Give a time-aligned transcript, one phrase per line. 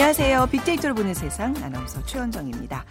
[0.00, 0.46] 안녕하세요.
[0.46, 2.86] 빅데이터를 보는 세상 아나운서 최원정입니다.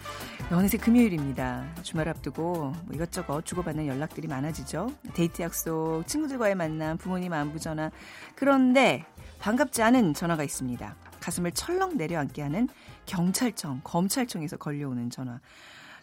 [0.52, 1.66] 어느새 금요일입니다.
[1.82, 4.94] 주말 앞두고 뭐 이것저것 주고받는 연락들이 많아지죠.
[5.16, 7.90] 데이트 약속, 친구들과의 만남, 부모님 안부 전화.
[8.36, 9.08] 그런데
[9.40, 10.96] 반갑지 않은 전화가 있습니다.
[11.20, 12.70] 가슴을 철렁 내려앉게 하는
[13.08, 15.40] 경찰청, 검찰청에서 걸려오는 전화.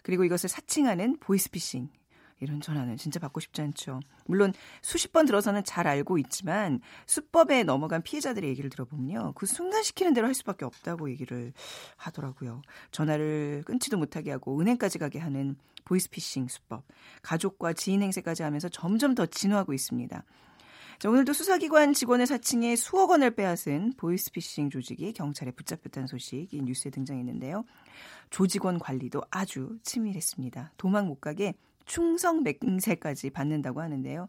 [0.03, 1.87] 그리고 이것을 사칭하는 보이스피싱.
[2.39, 3.99] 이런 전화는 진짜 받고 싶지 않죠.
[4.25, 9.33] 물론 수십 번 들어서는 잘 알고 있지만 수법에 넘어간 피해자들의 얘기를 들어보면요.
[9.35, 11.53] 그 순간 시키는 대로 할 수밖에 없다고 얘기를
[11.95, 12.61] 하더라고요.
[12.91, 15.55] 전화를 끊지도 못하게 하고 은행까지 가게 하는
[15.85, 16.83] 보이스피싱 수법.
[17.21, 20.23] 가족과 지인 행세까지 하면서 점점 더 진화하고 있습니다.
[20.99, 27.65] 자, 오늘도 수사기관 직원의 사칭에 수억 원을 빼앗은 보이스피싱 조직이 경찰에 붙잡혔다는 소식이 뉴스에 등장했는데요.
[28.31, 30.73] 조직원 관리도 아주 치밀했습니다.
[30.75, 31.53] 도망 못 가게
[31.87, 34.27] 충성 맹세까지 받는다고 하는데요.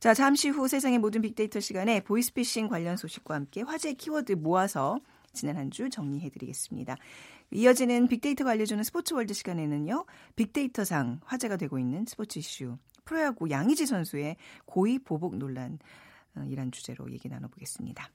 [0.00, 4.98] 자, 잠시 후 세상의 모든 빅데이터 시간에 보이스피싱 관련 소식과 함께 화제 키워드 모아서
[5.32, 6.96] 지난 한 주 정리해 드리겠습니다.
[7.50, 10.06] 이어지는 빅데이터가 알려주는 스포츠 월드 시간에는요.
[10.36, 15.78] 빅데이터상 화제가 되고 있는 스포츠 이슈 프로야구 양의지 선수의 고의 보복 논란
[16.36, 18.08] 어, 이란 주제로 얘기 나눠보겠습니다.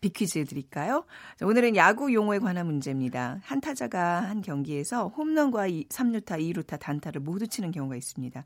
[0.00, 1.04] 비퀴즈 드릴까요?
[1.38, 3.40] 자, 오늘은 야구 용어에 관한 문제입니다.
[3.42, 8.42] 한 타자가 한 경기에서 홈런과 3루타, 2루타, 단타를 모두 치는 경우가 있습니다.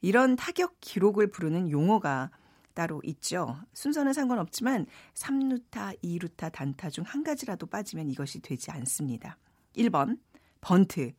[0.00, 2.30] 이런 타격 기록을 부르는 용어가
[2.72, 3.56] 따로 있죠.
[3.72, 9.36] 순서는 상관없지만 3루타, 2루타, 단타 중 한 가지라도 빠지면 이것이 되지 않습니다.
[9.76, 10.18] 1번
[10.60, 11.12] 번트,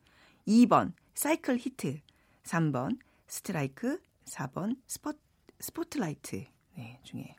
[0.46, 2.00] 2번 사이클 히트,
[2.44, 2.98] 3번
[3.28, 5.12] 스트라이크, 4번 스포,
[5.60, 7.34] 스포트라이트 네, 중에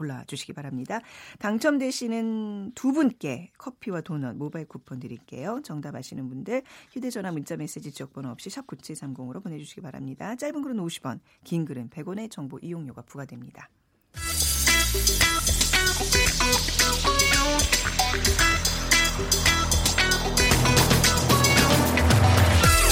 [0.00, 1.00] 골라주시기 바랍니다.
[1.38, 5.60] 당첨되시는 두 분께 커피와 도넛 모바일 쿠폰 드릴게요.
[5.62, 6.62] 정답 아시는 분들
[6.92, 10.34] 휴대전화 문자메시지 지역번호 없이 샵 9730으로 보내주시기 바랍니다.
[10.36, 13.68] 짧은 글은 50원, 긴 글은 100원의 정보 이용료가 부과됩니다.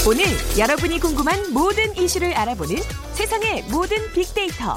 [0.07, 0.25] 오늘
[0.59, 2.77] 여러분이 궁금한 모든 이슈를 알아보는
[3.15, 4.77] 세상의 모든 빅데이터.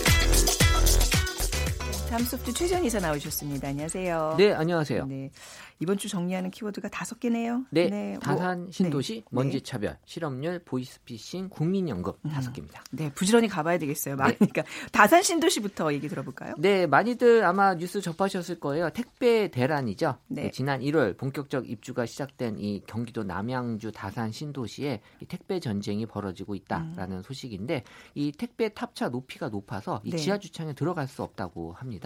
[2.11, 3.69] 다음 소프트 최재원 이사 나오셨습니다.
[3.69, 4.35] 안녕하세요.
[4.37, 5.05] 네, 안녕하세요.
[5.05, 5.31] 네.
[5.79, 7.63] 이번 주 정리하는 키워드가 다섯 개네요.
[7.71, 8.17] 네, 네.
[8.21, 9.23] 다산 뭐, 신도시 네.
[9.31, 12.29] 먼지 차별 실업률 보이스피싱 국민연금 음.
[12.29, 12.83] 다섯 개입니다.
[12.91, 14.17] 네, 부지런히 가봐야 되겠어요.
[14.17, 14.87] 많으니까 네.
[14.91, 16.53] 다산 신도시부터 얘기 들어볼까요?
[16.59, 18.89] 네, 많이들 아마 뉴스 접하셨을 거예요.
[18.91, 20.17] 택배 대란이죠.
[20.27, 20.43] 네.
[20.43, 26.55] 네 지난 1월 본격적 입주가 시작된 이 경기도 남양주 다산 신도시에 이 택배 전쟁이 벌어지고
[26.55, 27.21] 있다라는 음.
[27.23, 27.85] 소식인데
[28.15, 30.17] 이 택배 탑차 높이가 높아서 이 네.
[30.17, 32.00] 지하 주차장에 들어갈 수 없다고 합니다.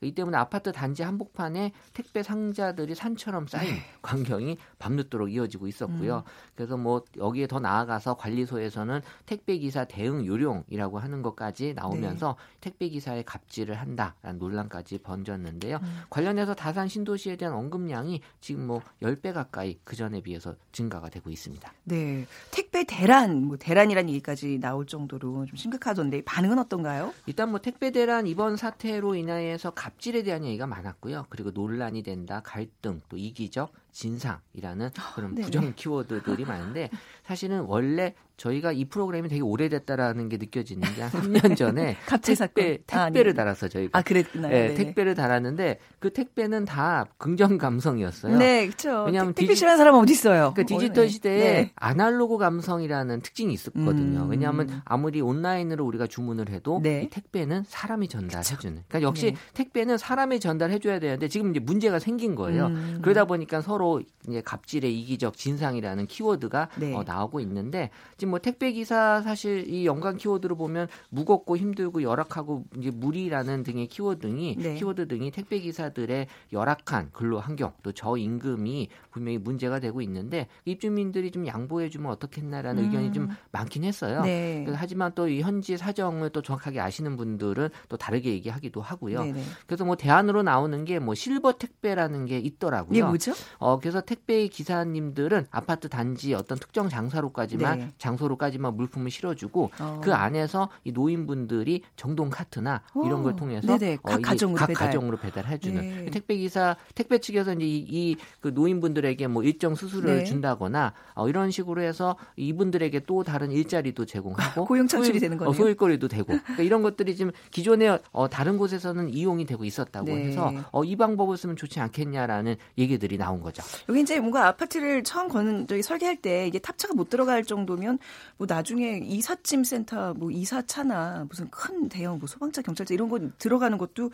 [0.00, 3.80] 이 때문에 아파트 단지 한복판에 택배 상자들이 산 산처럼 쌓인 네.
[4.02, 6.18] 광경이 밤늦도록 이어지고 있었고요.
[6.18, 6.30] 음.
[6.54, 12.56] 그래서 뭐 여기에 더 나아가서 관리소에서는 택배 기사 대응 요령이라고 하는 것까지 나오면서 네.
[12.60, 15.78] 택배 기사에 갑질을 한다라는 논란까지 번졌는데요.
[15.82, 16.02] 음.
[16.10, 21.72] 관련해서 다산 신도시에 대한 언급량이 지금 뭐 10배 가까이 그 전에 비해서 증가가 되고 있습니다.
[21.84, 22.26] 네.
[22.50, 27.12] 택배 대란, 뭐 대란이라는 얘기까지 나올 정도로 좀 심각하던데 반응은 어떤가요?
[27.26, 31.26] 일단 뭐 택배 대란 이번 사태로 인 해서 갑질에 대한 얘기가 많았고요.
[31.30, 35.42] 그리고 논란이 된다, 갈등, 또 이기적, 진상이라는 그런 네.
[35.42, 36.90] 부정 키워드들이 많은데
[37.24, 41.96] 사실은 원래 저희가 이 프로그램이 되게 오래됐다라는 게 느껴지는 게 한 3년 전에
[42.36, 44.50] 택배 택배를 아, 달아서 저희가 아 그랬나요?
[44.50, 48.36] 네, 택배를 달았는데 그 택배는 다 긍정 감성이었어요.
[48.36, 49.04] 네, 그렇죠.
[49.04, 50.52] 왜냐하면 택배 디지, 싫어하는 사람 어디 있어요?
[50.54, 51.08] 그 디지털 네.
[51.08, 51.72] 시대에 네.
[51.76, 54.24] 아날로그 감성이라는 특징이 있었거든요.
[54.24, 54.30] 음.
[54.30, 57.02] 왜냐하면 아무리 온라인으로 우리가 주문을 해도 네.
[57.04, 58.84] 이 택배는 사람이 전달해주는.
[58.88, 59.36] 그러니까 역시 네.
[59.54, 62.66] 택배는 사람이 전달해줘야 되는데 지금 이제 문제가 생긴 거예요.
[62.66, 62.98] 음.
[63.02, 63.85] 그러다 보니까 서로
[64.28, 66.94] 이제 갑질의 이기적 진상이라는 키워드가 네.
[66.94, 72.64] 어, 나오고 있는데 지금 뭐 택배 기사 사실 이 연관 키워드로 보면 무겁고 힘들고 열악하고
[72.78, 74.74] 이제 무리라는 등의 키워드 등이 네.
[74.74, 81.46] 키워드 등이 택배 기사들의 열악한 근로 환경 또 저임금이 분명히 문제가 되고 있는데 입주민들이 좀
[81.46, 82.86] 양보해 주면 어떻겠나라는 음.
[82.88, 84.22] 의견이 좀 많긴 했어요.
[84.22, 84.66] 네.
[84.74, 89.24] 하지만 또 이 현지 사정을 또 정확하게 아시는 분들은 또 다르게 얘기하기도 하고요.
[89.24, 89.42] 네네.
[89.66, 92.96] 그래서 뭐 대안으로 나오는 게 뭐 실버 택배라는 게 있더라고요.
[92.96, 93.32] 이게 뭐죠?
[93.58, 97.92] 어 그래서 택배 기사님들은 아파트 단지 어떤 특정 장사로까지만 네.
[97.98, 100.00] 장소로까지만 물품을 실어주고 어.
[100.02, 103.06] 그 안에서 이 노인분들이 정동 카트나 오.
[103.06, 103.98] 이런 걸 통해서 네네.
[104.04, 104.86] 각, 어, 가정으로, 각 배달.
[104.86, 106.10] 가정으로 배달해주는 네.
[106.10, 110.24] 택배 기사 택배 측에서 이제 이, 이그 노인분들에게 뭐 일정 수수료를 네.
[110.24, 115.50] 준다거나 어, 이런 식으로 해서 이분들에게 또 다른 일자리도 제공하고 고용 창출이 소일, 되는 거네요.
[115.50, 120.26] 어, 소일거리도 되고 그러니까 이런 것들이 지금 기존에 어, 다른 곳에서는 이용이 되고 있었다고 네.
[120.26, 123.55] 해서 어, 이 방법을 쓰면 좋지 않겠냐라는 얘기들이 나온 거죠.
[123.56, 123.62] 거죠.
[123.88, 127.98] 여기 이제 뭔가 아파트를 처음 거는 저기 설계할 때 이게 탑차가 못 들어갈 정도면
[128.36, 133.76] 뭐 나중에 이삿짐 센터 뭐 이사차나 무슨 큰 대형 뭐 소방차 경찰차 이런 거 들어가는
[133.78, 134.10] 것도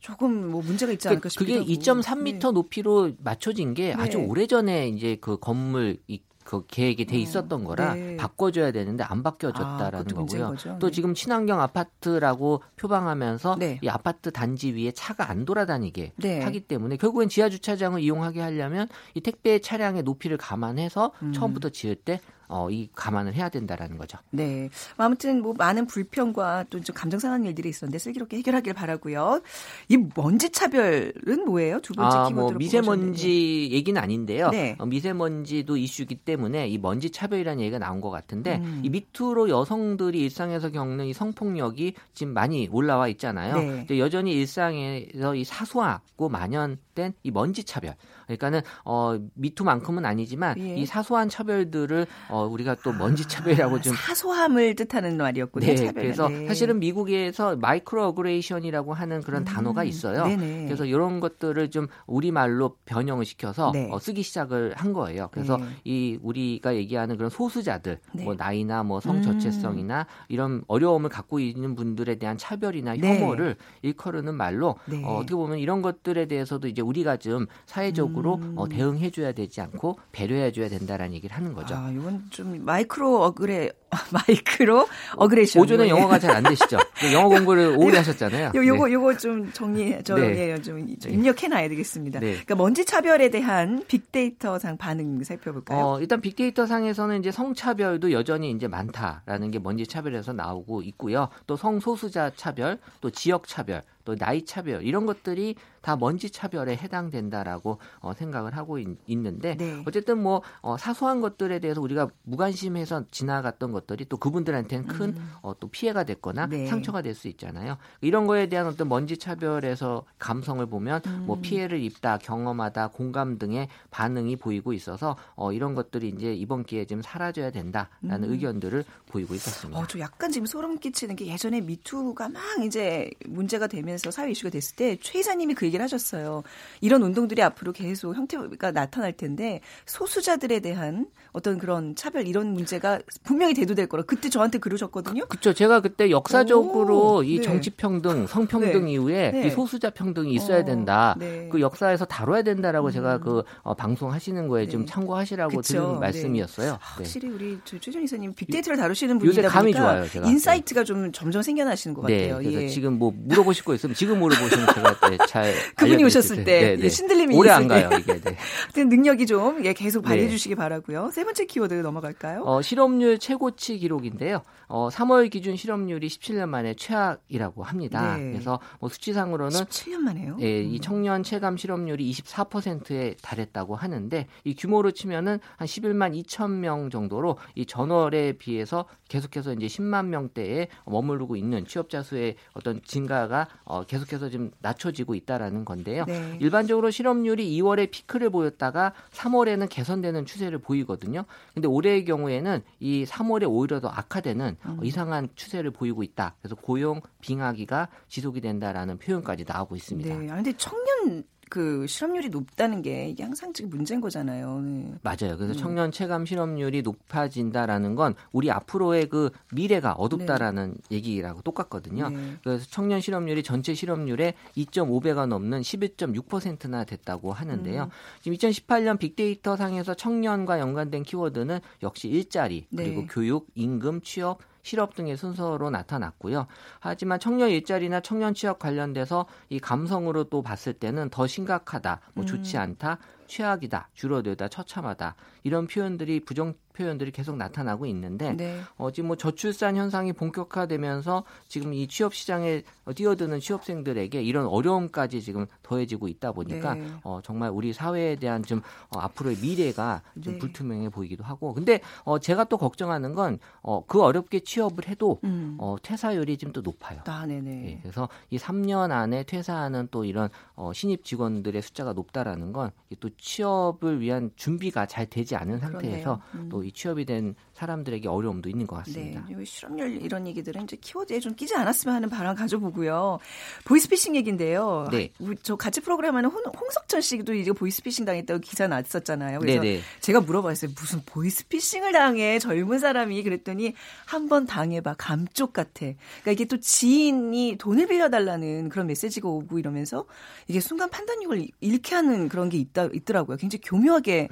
[0.00, 2.50] 조금 뭐 문제가 있지 않을까 싶기도 그게 2.3m 네.
[2.52, 4.02] 높이로 맞춰진 게 네.
[4.02, 8.16] 아주 오래전에 이제 그 건물 이, 그 계획이 돼 음, 있었던 거라 네.
[8.16, 10.54] 바꿔줘야 되는데 안 바뀌어졌다라는 아, 거고요.
[10.78, 10.90] 또 네.
[10.90, 13.78] 지금 친환경 아파트라고 표방하면서 네.
[13.82, 16.40] 이 아파트 단지 위에 차가 안 돌아다니게 네.
[16.40, 21.32] 하기 때문에 결국엔 지하 주차장을 이용하게 하려면 이 택배 차량의 높이를 감안해서 음.
[21.34, 22.18] 처음부터 지을 때
[22.48, 24.18] 어, 이 감안을 해야 된다라는 거죠.
[24.30, 24.68] 네.
[24.96, 29.42] 뭐 아무튼 뭐 많은 불평과 또 좀 감정 상한 일들이 있었는데 슬기롭게 해결하길 바라고요.
[29.88, 31.80] 이 먼지 차별은 뭐예요?
[31.80, 34.48] 두 번째 아, 키워드로 뭐 미세먼지 얘기는 아닌데요.
[34.50, 34.74] 네.
[34.78, 38.80] 어, 미세먼지도 이슈이기 때문에 이 먼지 차별이라는 얘기가 나온 것 같은데 음.
[38.84, 43.56] 이 밑으로 여성들이 일상에서 겪는 이 성폭력이 지금 많이 올라와 있잖아요.
[43.86, 43.98] 네.
[43.98, 47.94] 여전히 일상에서 이 사소하고 만연 된 이 먼지 차별
[48.26, 50.76] 그러니까는 어 미투만큼은 아니지만 예.
[50.76, 55.64] 이 사소한 차별들을 어 우리가 또 먼지 차별이라고 아, 좀 사소함을 뜻하는 말이었군요.
[55.66, 55.94] 네, 차별은.
[55.94, 56.46] 그래서 네.
[56.46, 60.26] 사실은 미국에서 microaggression이라고 하는 그런 음, 단어가 있어요.
[60.26, 60.64] 네네.
[60.66, 63.88] 그래서 이런 것들을 좀 우리 말로 변형을 시켜서 네.
[63.90, 65.28] 어, 쓰기 시작을 한 거예요.
[65.32, 65.64] 그래서 네.
[65.84, 68.24] 이 우리가 얘기하는 그런 소수자들, 네.
[68.24, 70.24] 뭐 나이나 뭐 성 정체성이나 음.
[70.28, 73.20] 이런 어려움을 갖고 있는 분들에 대한 차별이나 네.
[73.20, 78.36] 혐오를 일컬으는 말로 어, 어떻게 보면 이런 것들에 대해서도 이제 우리가 좀 사회적으로 적으로 어,
[78.36, 78.54] 음.
[78.56, 81.74] 어, 대응해줘야 되지 않고 배려해줘야 된다라는 얘기를 하는 거죠.
[81.74, 83.70] 아, 이건 좀 micro aggre
[84.12, 84.86] micro
[85.16, 85.62] aggression.
[85.62, 86.78] 오전에 영어가 잘 안 되시죠?
[87.12, 88.52] 영어 공부를 오래 하셨잖아요.
[88.54, 88.92] 요, 요거, 네.
[88.92, 90.52] 요거 좀 정리, 저, 네.
[90.52, 92.20] 예, 좀 입력해놔야 되겠습니다.
[92.20, 92.32] 네.
[92.32, 95.84] 그러니까 먼지 차별에 대한 빅데이터 상 반응 살펴볼까요?
[95.84, 101.28] 어, 일단 빅데이터 상에서는 이제 성차별도 여전히 이제 많다라는 게 먼지 차별에서 나오고 있고요.
[101.46, 107.78] 또 성소수자 차별, 또 지역 차별, 또 나이 차별 이런 것들이 다 먼지 차별에 해당된다라고
[108.00, 109.82] 어, 생각을 하고 있, 는데 네.
[109.86, 115.32] 어쨌든 뭐 어, 사소한 것들에 대해서 우리가 무관심해서 지나갔던 것 들이 또 그분들한테는 큰 음.
[115.42, 116.66] 어, 또 피해가 됐거나 네.
[116.66, 117.78] 상처가 될 수 있잖아요.
[118.00, 121.26] 이런 거에 대한 어떤 먼지 차별에서 감성을 보면 뭐 음.
[121.26, 126.84] 뭐 피해를 입다, 경험하다, 공감 등의 반응이 보이고 있어서 어, 이런 것들이 이제 이번 기회에
[126.84, 128.32] 좀 사라져야 된다라는 음.
[128.32, 129.80] 의견들을 보이고 있었습니다.
[129.80, 134.50] 어, 저 약간 지금 소름 끼치는 게 예전에 미투가 막 이제 문제가 되면서 사회 이슈가
[134.50, 136.42] 됐을 때 최 이사님이 그 얘기를 하셨어요.
[136.80, 143.54] 이런 운동들이 앞으로 계속 형태가 나타날 텐데 소수자들에 대한 어떤 그런 차별 이런 문제가 분명히
[143.68, 145.26] 대두될 거라 그때 저한테 그러셨거든요.
[145.26, 145.52] 그렇죠.
[145.52, 147.42] 제가 그때 역사적으로 오, 이 네.
[147.42, 148.92] 정치 평등, 성평등 네.
[148.92, 149.46] 이후에 네.
[149.46, 151.14] 이 소수자 평등이 있어야 어, 된다.
[151.18, 151.48] 네.
[151.52, 152.92] 그 역사에서 다뤄야 된다라고 음.
[152.92, 154.86] 제가 그 어, 방송하시는 거에 좀 네.
[154.86, 155.62] 참고하시라고 그쵸.
[155.62, 156.00] 드리는 네.
[156.00, 156.72] 말씀이었어요.
[156.72, 160.08] 아, 확실히 우리 최재원 이사님 빅데이터를 다루시는 분이다 요새 감이 좋아요.
[160.08, 160.28] 제가.
[160.28, 162.38] 인사이트가 좀 점점 생겨나시는 것 같아요.
[162.38, 162.68] 그래서 예.
[162.68, 167.50] 지금 뭐 물어보실 거 있으면 지금 물어보시면 제가 잘 그분이 오셨을 때 예, 신들림이 오래
[167.50, 168.20] 안 가요 이게.
[168.20, 168.36] 네.
[168.88, 171.10] 능력이 좀 예, 계속 발휘해 주시기 바라고요.
[171.12, 172.42] 세 번째 키워드 넘어갈까요?
[172.44, 174.42] 어, 실업률 최고 치 기록인데요.
[174.68, 178.16] 어, 3월 기준 실업률이 17년 만에 최악이라고 합니다.
[178.16, 178.32] 네.
[178.32, 180.36] 그래서 뭐 수치상으로는 17년 만에요?
[180.40, 180.80] 예, 이 음.
[180.80, 187.64] 청년 체감 실업률이 24%에 달했다고 하는데 이 규모로 치면은 한 11만 2천 명 정도로 이
[187.64, 194.50] 전월에 비해서 계속해서 이제 10만 명대에 머무르고 있는 취업자 수의 어떤 증가가 어, 계속해서 좀
[194.60, 196.04] 낮춰지고 있다라는 건데요.
[196.06, 196.36] 네.
[196.40, 201.24] 일반적으로 실업률이 2월에 피크를 보였다가 3월에는 개선되는 추세를 보이거든요.
[201.54, 204.84] 근데 올해의 경우에는 이 3월에 오히려 더 악화되는 음.
[204.84, 206.36] 이상한 추세를 보이고 있다.
[206.40, 210.18] 그래서 고용 빙하기가 지속이 된다라는 표현까지 나오고 있습니다.
[210.18, 210.30] 네.
[210.30, 214.60] 아, 근데 청년 그 실업률이 높다는 게 이게 항상 지금 문제인 거잖아요.
[214.60, 214.94] 네.
[215.02, 215.36] 맞아요.
[215.36, 215.54] 그래서 음.
[215.54, 220.96] 청년 체감 실업률이 높아진다라는 건 우리 앞으로의 그 미래가 어둡다라는 네.
[220.96, 222.08] 얘기라고 똑같거든요.
[222.08, 222.36] 네.
[222.42, 227.84] 그래서 청년 실업률이 전체 실업률의 2.5배가 넘는 11.6%나 됐다고 하는데요.
[227.84, 227.90] 음.
[228.20, 233.06] 지금 2018년 빅데이터 상에서 청년과 연관된 키워드는 역시 일자리 그리고 네.
[233.10, 236.46] 교육, 임금, 취업 실업 등의 순서로 나타났고요.
[236.78, 242.58] 하지만 청년 일자리나 청년 취업 관련돼서 이 감성으로 또 봤을 때는 더 심각하다, 뭐 좋지
[242.58, 242.60] 음.
[242.60, 248.60] 않다, 최악이다, 줄어들다, 처참하다 이런 표현들이 부정 표현들이 계속 나타나고 있는데 네.
[248.76, 252.62] 어, 지금 뭐 저출산 현상이 본격화되면서 지금 이 취업 시장에
[252.94, 256.86] 뛰어드는 취업생들에게 이런 어려움까지 지금 더해지고 있다 보니까 네.
[257.02, 260.38] 어, 정말 우리 사회에 대한 좀 어, 앞으로의 미래가 좀 네.
[260.38, 263.38] 불투명해 보이기도 하고 근데 어, 제가 또 걱정하는 건
[263.86, 265.56] 그 어, 어렵게 취업을 해도 음.
[265.58, 267.00] 어, 퇴사율이 좀더 높아요.
[267.06, 267.66] 아, 네네.
[267.66, 272.70] 예, 그래서 이 3년 안에 퇴사하는 또 이런 어, 신입 직원들의 숫자가 높다라는 건
[273.00, 276.48] 또 취업을 위한 준비가 잘 되지 않은 상태에서 음.
[276.48, 279.24] 또이 취업이 된 사람들에게 어려움도 있는 것 같습니다.
[279.28, 283.18] 네, 실업률 이런 얘기들은 이제 키워드에 좀 끼지 않았으면 하는 바람 가져보고요.
[283.64, 284.86] 보이스피싱 얘기인데요.
[284.92, 285.10] 네.
[285.42, 289.40] 저 같이 프로그램하는 홍, 석천 씨도 이제 보이스피싱 당했다고 기사 났었잖아요.
[289.40, 289.80] 그래서 네네.
[290.00, 290.70] 제가 물어봤어요.
[290.78, 293.74] 무슨 보이스피싱을 당해 젊은 사람이 그랬더니
[294.06, 295.86] 한 번 당해봐 감쪽 같아.
[296.20, 300.04] 그러니까 이게 또 지인이 돈을 빌려달라는 그런 메시지가 오고 이러면서
[300.48, 303.38] 이게 순간 판단력을 잃게 하는 그런 게 있다 있더라고요.
[303.38, 304.28] 굉장히 교묘하게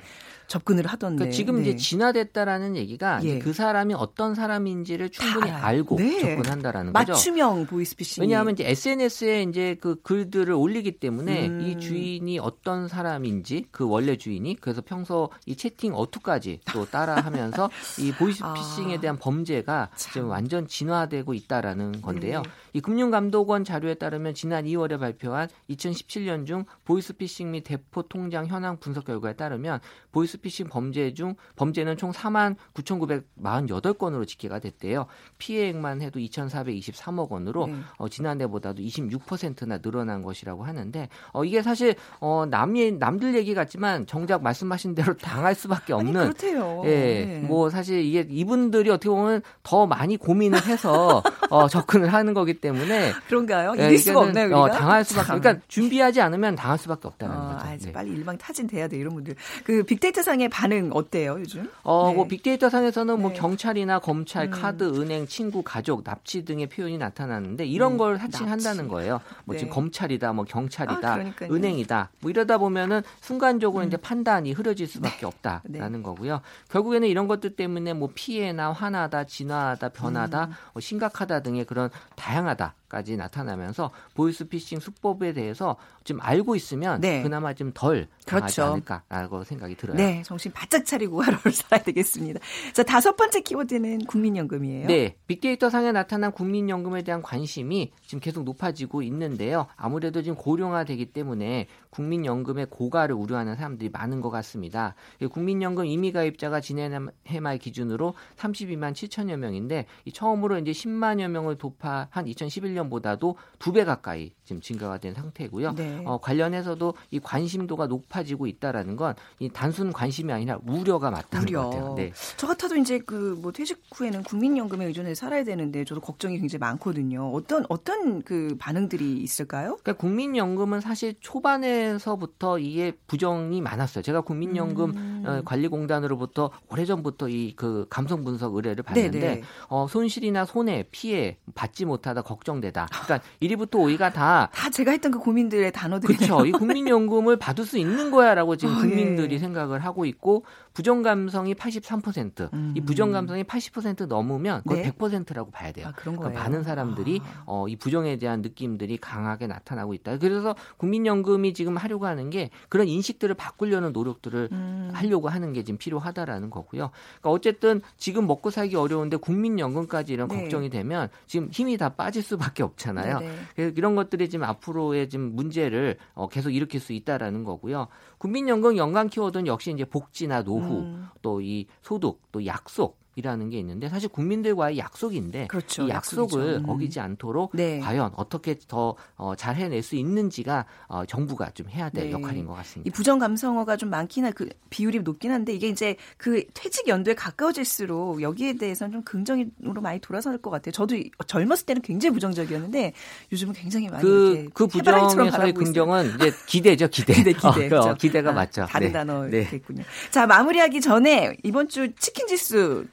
[0.49, 1.16] 접근을 하던데.
[1.16, 1.71] 그러니까 지금 네.
[1.71, 3.39] 이제 진화됐다라는 얘기가 예.
[3.39, 6.21] 그 사람이 어떤 사람인지를 충분히 알고 네.
[6.21, 7.13] 접근한다라는 거죠.
[7.13, 8.23] 맞춤형 보이스피싱.
[8.23, 11.61] 왜냐하면 이제 SNS에 이제 그 글들을 올리기 때문에 음.
[11.61, 17.71] 이 주인이 어떤 사람인지 그 원래 주인이 그래서 평소 이 채팅 어투까지 또 따라하면서
[18.01, 19.01] 이 보이스피싱에 아.
[19.01, 20.13] 대한 범죄가 참.
[20.13, 22.43] 지금 완전 진화되고 있다라는 건데요.
[22.43, 22.51] 네.
[22.76, 29.06] 이 금융감독원 자료에 따르면 지난 2월에 발표한 2017년 중 보이스피싱 및 대포 통장 현황 분석
[29.06, 29.80] 결과에 따르면
[30.12, 35.06] 보이스피싱 범죄 중 범죄는 총 4만 9,948건으로 집계가 됐대요.
[35.38, 37.76] 피해액만 해도 2,423억 원으로 네.
[37.97, 44.42] 어, 지난해보다도 26%나 늘어난 것이라고 하는데 어, 이게 사실 어, 남이 남들 얘기 같지만 정작
[44.42, 46.14] 말씀하신 대로 당할 수밖에 없는.
[46.14, 46.83] 아니, 그렇대요.
[46.85, 47.40] 예, 네.
[47.40, 52.66] 뭐 사실 이게 이분들이 어떻게 보면 더 많이 고민을 해서 어, 접근을 하는 거기 때문에
[53.29, 53.75] 그런가요?
[53.79, 54.57] 예, 이길 예, 수가 없나요?
[54.57, 55.27] 어, 당할 수밖에.
[55.27, 55.41] 참.
[55.41, 57.67] 그러니까 준비하지 않으면 당할 수밖에 없다는 어, 거죠.
[57.67, 57.93] 아, 네.
[57.93, 59.35] 빨리 일방타진 돼야 돼 이런 분들.
[59.65, 61.71] 그 빅데이터 상의 반응 어때요 요즘?
[61.83, 62.15] 어, 네.
[62.15, 63.37] 뭐 빅데이터 상에서는 뭐 네.
[63.37, 64.51] 경찰이나 검찰, 음.
[64.51, 68.89] 카드, 은행, 친구, 가족, 납치 등의 표현이 나타나는데 이런 음, 걸 사칭한다는.
[68.89, 69.21] 거예요.
[69.45, 69.61] 뭐 네.
[69.61, 72.11] 지금 검찰이다, 뭐 경찰이다, 아, 은행이다.
[72.21, 73.89] 뭐 이러다 보면은 순간적으로 음.
[73.89, 75.27] 이제 판단이 흐려질 수밖에 네.
[75.27, 76.03] 없다라는 네.
[76.03, 76.41] 거고요.
[76.71, 80.51] 결국에는 이런 것들 때문에 뭐 피해나 화나다, 진화하다, 변하다, 음.
[80.73, 82.75] 뭐 심각하다 등의 그런 다양 하다.
[82.89, 87.21] 까지 나타나면서 보이스피싱 수법에 대해서 좀 알고 있으면 네.
[87.23, 88.73] 그나마 좀덜 당하지 그렇죠.
[88.73, 89.97] 않을까라고 생각이 들어요.
[89.97, 92.39] 네, 정신 바짝 차리고 하루를 살아야 되겠습니다.
[92.73, 94.87] 자, 다섯 번째 키워드는 국민연금이에요.
[94.87, 99.67] 네, 빅데이터 상에 나타난 국민연금에 대한 관심이 지금 계속 높아지고 있는데요.
[99.77, 104.95] 아무래도 지금 고령화되기 때문에 국민연금의 고가를 우려하는 사람들이 많은 것 같습니다.
[105.31, 113.35] 국민연금 임의가입자가 지난 해 말 기준으로 32만 7천여 명인데 처음으로 이제 10만여 명을 돌파한 2011년보다도
[113.59, 115.73] 두 배 가까이 지금 증가가 된 상태고요.
[115.75, 116.02] 네.
[116.07, 121.62] 어, 관련해서도 이 관심도가 높아지고 있다라는 건 이 단순 관심이 아니라 우려가 맞다는 우려.
[121.64, 121.95] 것 같아요.
[121.95, 122.12] 네.
[122.37, 127.28] 저 같아도 이제 그 뭐 퇴직 후에는 국민연금에 의존해 살아야 되는데 저도 걱정이 굉장히 많거든요.
[127.33, 129.76] 어떤 어떤 그 반응들이 있을까요?
[129.83, 134.02] 그러니까 국민연금은 사실 초반에서부터 이게 부정이 많았어요.
[134.02, 135.23] 제가 국민연금 음.
[135.26, 142.23] 어, 관리공단으로부터 오래전부터 이 그 감성 분석 의뢰를 받는데 어, 손실이나 손해, 피해 받지 못하다
[142.26, 142.88] 걱정되다.
[142.90, 146.45] 그러니까 1위부터 5위가 다 다 제가 했던 그 고민들의 단어들이 그렇죠.
[146.45, 149.38] 이 국민연금을 받을 수 있는 거야라고 지금 아, 국민들이 예.
[149.38, 152.52] 생각을 하고 있고 부정 감성이 83%.
[152.52, 152.75] 음.
[152.76, 154.90] 이 부정 감성이 80% 넘으면 그걸 네?
[154.92, 155.87] 100%라고 봐야 돼요.
[155.88, 157.42] 아, 그런 그러니까 많은 사람들이 아.
[157.47, 160.18] 어, 이 부정에 대한 느낌들이 강하게 나타나고 있다.
[160.18, 164.90] 그래서 국민연금이 지금 하려고 하는 게 그런 인식들을 바꾸려는 노력들을 음.
[164.92, 166.90] 하려고 하는 게 지금 필요하다라는 거고요.
[167.21, 170.40] 그러니까 어쨌든 지금 먹고 살기 어려운데 국민연금까지 이런 네.
[170.40, 173.19] 걱정이 되면 지금 힘이 다 빠질 수밖에 없잖아요.
[173.19, 173.35] 네, 네.
[173.55, 177.89] 그래서 이런 것들이 지금 앞으로의 지금 문제를 어, 계속 일으킬 수 있다라는 거고요.
[178.17, 181.09] 국민연금 연간 키워드는 역시 이제 복지나 노후 음.
[181.21, 185.85] 또이 소득 또 약속 이라는 게 있는데 사실 국민들과의 약속인데 그렇죠.
[185.85, 186.69] 이 약속을 음.
[186.69, 187.81] 어기지 않도록 네.
[187.81, 192.13] 과연 어떻게 더잘 어, 해낼 수 있는지가 어, 정부가 좀 해야 될 네.
[192.13, 192.87] 역할인 것 같습니다.
[192.87, 198.21] 이 부정 감성어가 좀 많긴 한그 비율이 높긴 한데 이게 이제 그 퇴직 연도에 가까워질수록
[198.21, 200.73] 여기에 대해서는 좀 긍정으로 많이 돌아설 것 같아요.
[200.73, 200.97] 저도
[201.27, 202.93] 젊었을 때는 굉장히 부정적이었는데
[203.33, 207.15] 요즘은 굉장히 많이 그, 그 부정에서의 긍정은 이제 기대죠, 기대.
[207.15, 207.71] 기대, 기대.
[207.77, 208.67] 어, 기대가 아, 맞죠.
[208.69, 208.93] 다른 네.
[208.93, 209.79] 단어겠군요.
[209.79, 210.11] 네.
[210.11, 212.85] 자 마무리하기 전에 이번 주 치킨 지수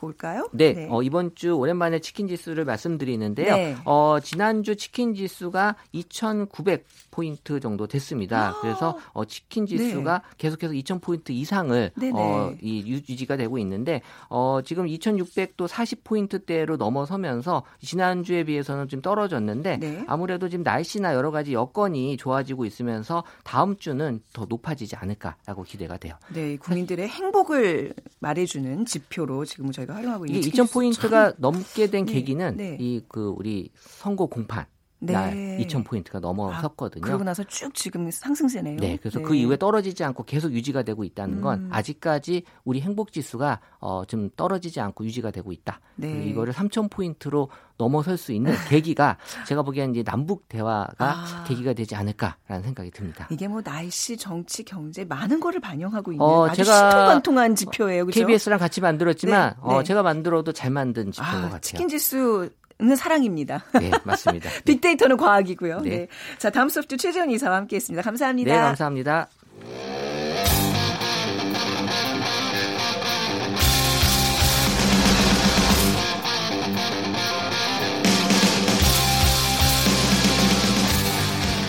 [0.00, 0.48] 볼까요?
[0.52, 0.88] 네, 네.
[0.90, 3.54] 어, 이번 주 오랜만에 치킨 지수를 말씀드리는데요.
[3.54, 3.76] 네.
[3.84, 8.48] 어, 지난주 치킨 지수가 2,900 포인트 정도 됐습니다.
[8.48, 10.34] 아~ 그래서 어, 치킨 지수가 네.
[10.38, 17.64] 계속해서 2,000 포인트 이상을 어, 이 유지가 되고 있는데 어, 지금 2,600도 40 포인트대로 넘어서면서
[17.82, 20.04] 지난주에 비해서는 좀 떨어졌는데 네.
[20.06, 26.14] 아무래도 지금 날씨나 여러 가지 여건이 좋아지고 있으면서 다음 주는 더 높아지지 않을까라고 기대가 돼요.
[26.32, 32.12] 네, 국민들의 행복을 말해주는 지표로 지금 저희가 활용하고 있는 이게 2,000 포인트가 넘게 된 네.
[32.12, 32.76] 계기는 네.
[32.80, 34.66] 이그 우리 선거 공판
[35.00, 35.12] 네.
[35.14, 37.02] 날 2,000포인트가 넘어섰거든요.
[37.02, 38.76] 아, 그러고 나서 쭉 지금 상승세네요.
[38.76, 38.98] 네.
[39.00, 39.24] 그래서 네.
[39.24, 41.68] 그 이후에 떨어지지 않고 계속 유지가 되고 있다는 건 음.
[41.72, 45.80] 아직까지 우리 행복 지수가 어, 좀 떨어지지 않고 유지가 되고 있다.
[45.96, 46.24] 네.
[46.26, 49.16] 이거를 3,000포인트로 넘어설 수 있는 계기가
[49.46, 51.44] 제가 보기엔 이제 남북 대화가 아.
[51.48, 53.26] 계기가 되지 않을까라는 생각이 듭니다.
[53.30, 58.04] 이게 뭐 날씨, 정치, 경제 많은 거를 반영하고 있는 어, 아주 제가 신통방통한 지표예요.
[58.04, 58.20] 그렇죠?
[58.20, 59.56] KBS랑 같이 만들었지만 네.
[59.60, 59.84] 어, 네.
[59.84, 61.60] 제가 만들어도 잘 만든 지표인 아, 것 같아요.
[61.60, 62.50] 치킨 지수
[62.80, 63.64] 는 사랑입니다.
[63.78, 64.48] 네, 맞습니다.
[64.64, 65.80] 빅데이터는 과학이고요.
[65.80, 65.90] 네.
[65.90, 66.08] 네.
[66.38, 68.02] 자, 다음소프트 최재원 이사와 함께 했습니다.
[68.02, 68.52] 감사합니다.
[68.52, 69.28] 네, 감사합니다.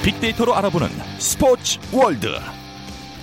[0.03, 0.87] 빅데이터로 알아보는
[1.19, 2.27] 스포츠 월드.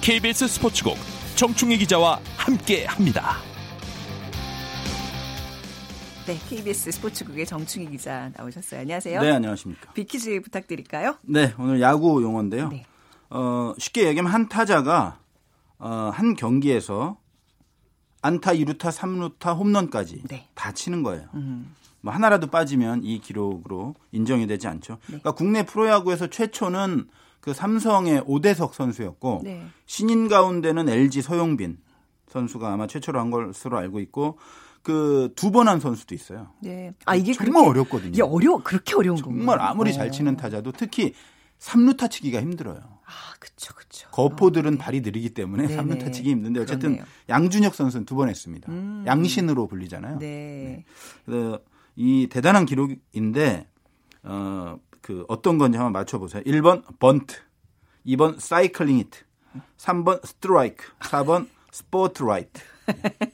[0.01, 0.97] KBS 스포츠국
[1.35, 3.48] 정충희 기자와 함께 합니다.
[6.29, 8.83] 네, KBS 스포츠국의 정충희 기자 나오셨어요.
[8.83, 9.23] 안녕하세요.
[9.23, 9.95] 네, 안녕하십니까.
[9.95, 11.17] 빅퀴즈 부탁드릴까요?
[11.23, 12.69] 네, 오늘 야구 용어인데요.
[12.69, 12.85] 네.
[13.31, 15.21] 어, 쉽게 얘기하면 한 타자가
[15.79, 17.17] 어, 한 경기에서
[18.21, 20.47] 안타, 2루타, 3루타, 홈런까지 네.
[20.55, 21.29] 다 치는 거예요.
[21.33, 21.75] 음.
[22.03, 24.99] 뭐 하나라도 빠지면 이 기록으로 인정이 되지 않죠.
[25.07, 25.07] 네.
[25.07, 27.09] 그러니까 국내 프로야구에서 최초는
[27.41, 29.65] 그 삼성의 오대석 선수였고 네.
[29.87, 31.79] 신인 가운데는 LG 서용빈
[32.27, 34.37] 선수가 아마 최초로 한 것으로 알고 있고
[34.89, 36.53] 그 두 번 한 선수도 있어요.
[36.63, 36.93] 네.
[37.05, 38.09] 아 이게 정말 그렇게, 어렵거든요.
[38.11, 40.11] 이게 어려 그렇게 어려운 정말 정말 아무리 잘 어.
[40.11, 41.13] 치는 타자도 특히
[41.59, 42.77] 3루타 치기가 힘들어요.
[42.79, 43.75] 아, 그렇죠.
[43.75, 44.09] 그렇죠.
[44.13, 44.79] 거포들은 어, 네.
[44.79, 45.83] 발이 느리기 때문에 네네.
[45.83, 47.05] 3루타 치기 힘든데 어쨌든 그렇네요.
[47.29, 48.71] 양준혁 선수는 두 번 했습니다.
[48.73, 49.05] 음.
[49.07, 50.19] 양신으로 불리잖아요.
[50.21, 50.27] 네.
[50.27, 50.85] 네.
[51.27, 51.61] 그래서
[51.97, 53.67] 이 대단한 기록인데
[54.23, 56.43] 어, 그 어떤 건지 한번 맞춰 보세요.
[56.45, 57.37] 1번 번트,
[58.07, 59.19] 2번 사이클링 히트,
[59.79, 62.61] 3번 스트라이크, 4번 스포트라이트.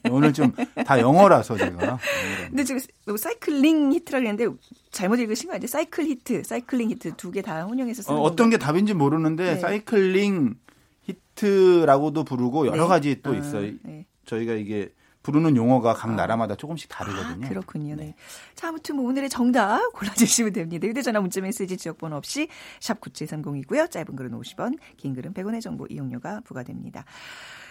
[0.09, 0.51] 오늘 좀
[0.85, 1.97] 다 영어라서 제가.
[2.49, 4.55] 근데 지금 뭐 사이클링 히트라 그랬는데
[4.91, 5.67] 잘못 읽으신 거 아니에요?
[5.67, 9.59] 사이클 히트, 사이클링 히트 두 개 다 혼용해서 쓰는 어, 어떤 게 답인지 모르는데 네.
[9.59, 10.55] 사이클링
[11.03, 12.87] 히트라고도 부르고 여러 네.
[12.87, 13.71] 가지 또 아, 있어요.
[13.83, 14.05] 네.
[14.25, 14.89] 저희가 이게
[15.25, 16.13] 부르는 용어가 각 아.
[16.13, 17.47] 나라마다 조금씩 다르거든요.
[17.47, 17.95] 아, 그렇군요.
[17.95, 18.05] 네.
[18.05, 18.15] 네.
[18.53, 20.87] 자, 아무튼 뭐 오늘의 정답 골라주시면 됩니다.
[20.87, 22.47] 휴대전화 문자 메시지 지역번호 없이
[22.79, 23.89] 샵 9730이고요.
[23.89, 27.05] 짧은 글은 50원, 긴 글은 100원의 정보 이용료가 부과됩니다.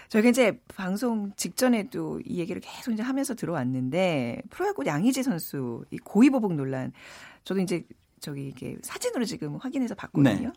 [0.08, 6.54] 저희가 이제 방송 직전에도 이 얘기를 계속 이제 하면서 들어왔는데 프로야구 양의지 선수 이 고의보복
[6.54, 6.92] 논란
[7.44, 7.84] 저도 이제
[8.20, 10.48] 저기 이게 사진으로 지금 확인해서 봤거든요.
[10.48, 10.52] 네.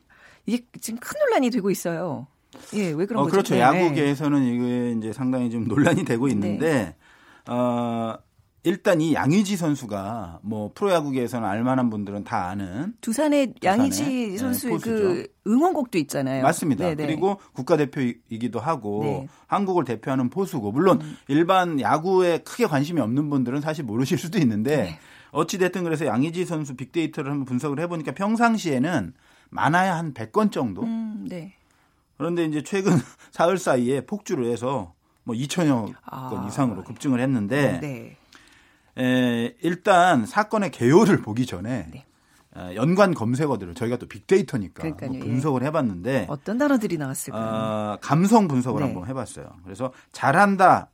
[0.48, 2.28] 이게 지금 큰 논란이 되고 있어요.
[2.74, 3.32] 예, 왜 그런 어, 거죠?
[3.32, 3.56] 그렇죠.
[3.56, 3.62] 네.
[3.62, 6.96] 야구계에서는 이게 이제 상당히 좀 논란이 되고 있는데
[7.48, 7.52] 네.
[7.52, 8.18] 어
[8.64, 14.84] 일단 이 양의지 선수가 뭐 프로야구계에서는 알만한 분들은 다 아는 두산의 양의지 네, 선수의 네,
[14.84, 16.44] 그 응원곡도 있잖아요.
[16.44, 16.84] 맞습니다.
[16.84, 16.96] 네네.
[16.96, 17.06] 네.
[17.06, 19.28] 그리고 국가대표이기도 하고 네.
[19.48, 21.18] 한국을 대표하는 포수고 물론 음.
[21.30, 25.00] 일반 야구에 크게 관심이 없는 분들은 사실 모르실 수도 있는데 네.
[25.32, 29.14] 어찌 됐든 그래서 양의지 선수 빅데이터를 한번 분석을 해보니까 평상시에는
[29.50, 30.84] 많아야 한 100건 정도.
[30.84, 31.54] 음, 네.
[32.18, 32.92] 그런데 이제 최근
[33.32, 38.18] 사흘 사이에 폭주를 해서 뭐 2천여 건 아, 이상으로 급증을 했는데 네.
[38.98, 42.06] 에, 일단 사건의 개요를 보기 전에 네.
[42.56, 47.44] 어, 연관 검색어들을 저희가 또 빅데이터니까 뭐 분석을 해봤는데 어떤 단어들이 나왔을까요?
[47.44, 48.88] 어, 감성 분석을 네.
[48.88, 49.48] 한번 해봤어요.
[49.64, 50.90] 그래서 잘한다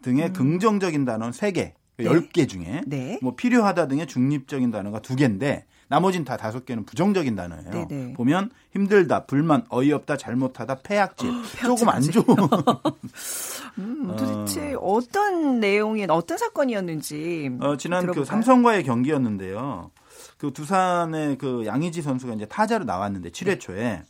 [0.00, 0.32] 등의 음.
[0.32, 3.18] 긍정적인 단어는 3개, 10개 중에 네.
[3.20, 7.86] 뭐 필요하다 등의 중립적인 단어가 2개인데 나머진 다 다섯 개는 부정적인 단어예요.
[7.86, 8.14] 네네.
[8.14, 12.24] 보면 힘들다, 불만, 어이없다, 잘못하다, 폐악질, 어, 조금 안 좋은.
[13.76, 15.00] 음, 도대체 어.
[15.12, 17.58] 떤 내용이 어떤 사건이었는지.
[17.60, 18.14] 어, 지난 그 들어볼까요?
[18.14, 19.90] 그 삼성과의 경기였는데요.
[20.38, 23.58] 그 두산의 그 양의지 선수가 이제 타자로 나왔는데 7회 네.
[23.58, 24.02] 초에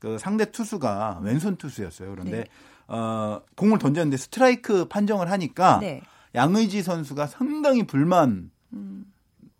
[0.00, 2.10] 그 상대 투수가 왼손 투수였어요.
[2.10, 2.44] 그런데 네.
[2.88, 6.02] 어, 공을 던졌는데 스트라이크 판정을 하니까 네.
[6.34, 8.50] 양의지 선수가 상당히 불만.
[8.72, 9.04] 음.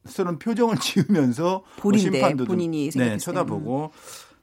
[0.05, 3.93] 스런 표정을 지으면서 볼인데, 뭐 심판도 본인이 네, 쳐다보고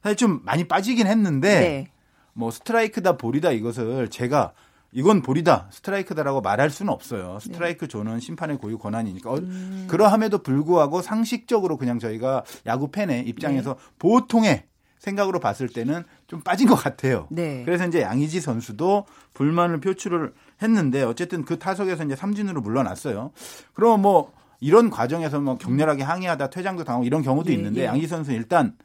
[0.02, 1.88] 사실 좀 많이 빠지긴 했는데 네.
[2.32, 4.52] 뭐 스트라이크다 볼이다 이것을 제가
[4.92, 7.38] 이건 볼이다 스트라이크다라고 말할 수는 없어요.
[7.40, 7.40] 네.
[7.40, 9.86] 스트라이크 존은 심판의 고유 권한이니까 어, 음.
[9.88, 13.80] 그러함에도 불구하고 상식적으로 그냥 저희가 야구 팬의 입장에서 네.
[13.98, 14.64] 보통의
[14.98, 17.26] 생각으로 봤을 때는 좀 빠진 것 같아요.
[17.30, 17.62] 네.
[17.64, 23.32] 그래서 이제 양의지 선수도 불만을 표출을 했는데 어쨌든 그 타석에서 이제 삼진으로 물러났어요.
[23.72, 27.84] 그럼 뭐 이런 과정에서 뭐 격렬하게 항의하다 퇴장도 당하고 이런 경우도 예, 있는데 예.
[27.86, 28.76] 양희 선수 일단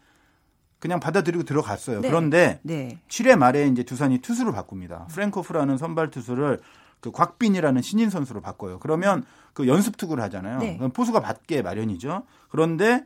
[0.79, 2.01] 그냥 받아들이고 들어갔어요.
[2.01, 2.07] 네.
[2.07, 2.99] 그런데 네.
[3.09, 5.07] 7회 말에 이제 두산이 투수를 바꿉니다.
[5.11, 6.59] 프랭코프라는 선발 투수를
[6.99, 8.79] 그 곽빈이라는 신인 선수로 바꿔요.
[8.79, 10.59] 그러면 그 연습 투구를 하잖아요.
[10.59, 10.77] 네.
[10.93, 12.23] 포수가 받게 마련이죠.
[12.49, 13.03] 그런데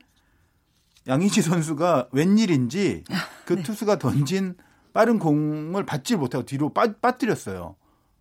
[1.08, 3.03] 양희지 선수가 웬일인지
[3.45, 3.63] 그 네.
[3.63, 4.55] 투수가 던진
[4.93, 7.75] 빠른 공을 받질 못하고 뒤로 빠, 빠뜨렸어요.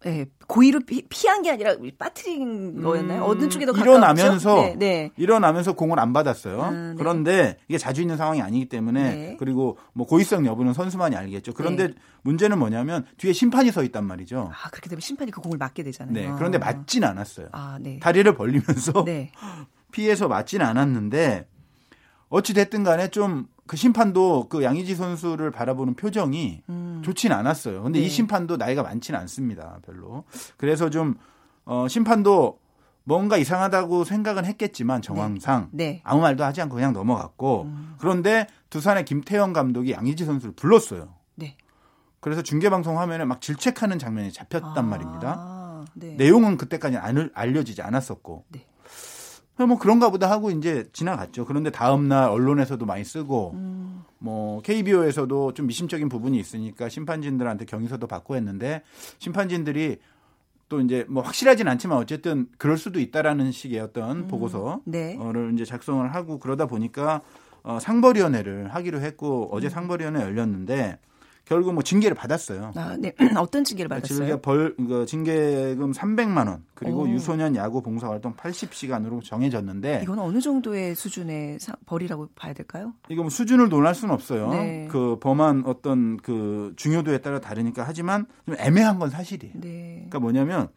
[0.05, 3.25] 네, 고의로 피, 한 게 아니라 빠트린 거였나요?
[3.25, 5.11] 음, 어느 쪽에 더 일어나면서 네, 네.
[5.17, 6.63] 일어나면서 공을 안 받았어요.
[6.63, 6.95] 아, 네.
[6.97, 9.37] 그런데 이게 자주 있는 상황이 아니기 때문에 네.
[9.39, 11.53] 그리고 뭐 고의성 여부는 선수만이 알겠죠.
[11.55, 11.95] 그런데 네.
[12.23, 14.51] 문제는 뭐냐면 뒤에 심판이 서 있단 말이죠.
[14.53, 16.13] 아 그렇게 되면 심판이 그 공을 맞게 되잖아요.
[16.15, 17.49] 네, 그런데 맞진 않았어요.
[17.53, 19.05] 아, 다리를 벌리면서
[19.91, 21.49] 피해서 맞진 않았는데
[22.29, 27.03] 어찌 됐든 간에 좀 그 심판도 그 양의지 선수를 바라보는 표정이 음.
[27.05, 27.83] 좋진 않았어요.
[27.85, 28.07] 근데 네.
[28.07, 29.79] 이 심판도 나이가 많지는 않습니다.
[29.87, 30.25] 별로.
[30.57, 31.15] 그래서 좀
[31.65, 32.59] 어, 심판도
[33.05, 35.85] 뭔가 이상하다고 생각은 했겠지만 정황상 네.
[35.85, 36.01] 네.
[36.03, 37.95] 아무 말도 하지 않고 그냥 넘어갔고 음.
[37.99, 41.15] 그런데 두산의 김태형 감독이 양의지 선수를 불렀어요.
[41.35, 41.57] 네.
[42.21, 44.83] 그래서 중계 방송 화면에 막 질책하는 장면이 잡혔단 아.
[44.83, 45.85] 말입니다.
[45.95, 46.15] 네.
[46.17, 48.47] 내용은 그때까지 안 알려지지 않았었고.
[49.59, 49.67] 네.
[49.67, 51.45] 뭐 그런가 보다 하고 이제 지나갔죠.
[51.45, 54.05] 그런데 다음날 언론에서도 많이 쓰고, 음.
[54.19, 58.83] 뭐 KBO에서도 좀 미심적인 부분이 있으니까 심판진들한테 경위서도 받고 했는데
[59.19, 59.99] 심판진들이
[60.69, 64.29] 또 이제 뭐 확실하진 않지만 어쨌든 그럴 수도 있다라는 식의 어떤 음.
[64.29, 65.17] 보고서를 네.
[65.55, 67.23] 이제 작성을 하고 그러다 보니까
[67.63, 69.71] 어, 상벌위원회를 하기로 했고 어제 음.
[69.71, 70.99] 상벌위원회 열렸는데
[71.49, 72.73] 결국 뭐 징계를 받았어요.
[72.77, 73.15] 아, 네.
[73.39, 74.19] 어떤 징계를 받았어요?
[74.19, 77.09] 징계 벌 그 징계금 300만 원 그리고 오.
[77.09, 82.93] 유소년 야구 봉사 활동 80시간으로 정해졌는데 이건 어느 정도의 수준의 벌이라고 봐야 될까요?
[83.09, 84.51] 이거 뭐 수준을 논할 수는 없어요.
[84.51, 84.89] 네.
[84.91, 89.55] 그 범한 어떤 그 중요도에 따라 다르니까 하지만 좀 애매한 건 사실이에요.
[89.57, 89.95] 네.
[90.09, 90.69] 그러니까 뭐냐면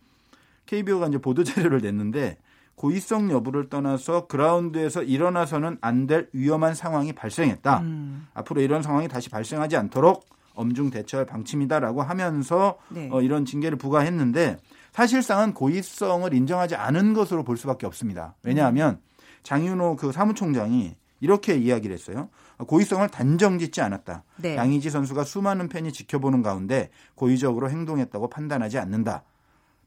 [0.68, 2.38] KBO가 이제 보도 자료를 냈는데
[2.76, 7.80] 고의성 여부를 떠나서 그라운드에서 일어나서는 안 될 위험한 상황이 발생했다.
[7.82, 8.28] 음.
[8.34, 13.10] 앞으로 이런 상황이 다시 발생하지 않도록 엄중 대처할 방침이다라고 하면서 네.
[13.12, 14.58] 어, 이런 징계를 부과했는데
[14.92, 18.36] 사실상은 고의성을 인정하지 않은 것으로 볼 수밖에 없습니다.
[18.44, 19.00] 왜냐하면
[19.44, 22.30] 장윤호 그 사무총장이 이렇게 이야기를 했어요.
[22.58, 24.24] 고의성을 단정짓지 않았다.
[24.38, 24.56] 네.
[24.56, 29.24] 양의지 선수가 수많은 팬이 지켜보는 가운데 고의적으로 행동했다고 판단하지 않는다.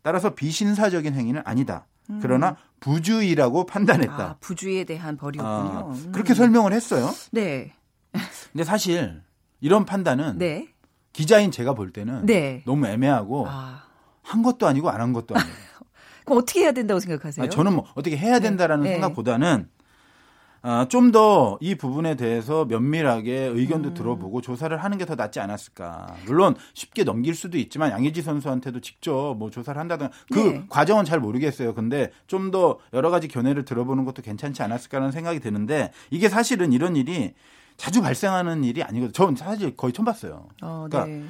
[0.02, 1.86] 따라서 비신사적인 행위는 아니다.
[2.10, 2.18] 음.
[2.22, 4.22] 그러나 부주의라고 판단했다.
[4.22, 5.78] 아, 부주의에 대한 벌이었군요.
[5.78, 6.12] 아, 음.
[6.12, 7.10] 그렇게 설명을 했어요.
[7.32, 7.72] 네.
[8.52, 9.22] 근데 사실
[9.60, 10.68] 이런 판단은 네.
[11.12, 12.62] 기자인 제가 볼 때는 네.
[12.66, 13.84] 너무 애매하고 아.
[14.22, 15.54] 한 것도 아니고 안 한 것도 아니에요.
[16.24, 17.42] 그럼 어떻게 해야 된다고 생각하세요?
[17.44, 18.48] 아니, 저는 뭐 어떻게 해야 네.
[18.48, 18.92] 된다라는 네.
[18.92, 19.68] 생각보다는
[20.66, 23.94] 아, 좀 더 이 부분에 대해서 면밀하게 의견도 음.
[23.94, 26.14] 들어보고 조사를 하는 게 더 낫지 않았을까.
[26.24, 30.64] 물론 쉽게 넘길 수도 있지만 양혜지 선수한테도 직접 뭐 조사를 한다든가 그 네.
[30.70, 31.74] 과정은 잘 모르겠어요.
[31.74, 36.96] 근데 좀 더 여러 가지 견해를 들어보는 것도 괜찮지 않았을까라는 생각이 드는데 이게 사실은 이런
[36.96, 37.34] 일이
[37.76, 39.12] 자주 발생하는 일이 아니거든요.
[39.12, 40.48] 저는 사실 거의 처음 봤어요.
[40.62, 41.24] 어, 그러니까 네.